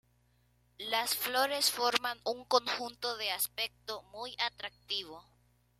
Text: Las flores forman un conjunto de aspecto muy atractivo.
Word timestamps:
Las 0.79 1.15
flores 1.15 1.69
forman 1.69 2.17
un 2.23 2.43
conjunto 2.45 3.17
de 3.17 3.29
aspecto 3.29 4.01
muy 4.11 4.35
atractivo. 4.39 5.27